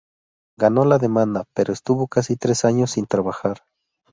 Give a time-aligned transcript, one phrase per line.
[0.57, 3.61] Ganó la demanda pero estuvo casi tres años sin trabajar.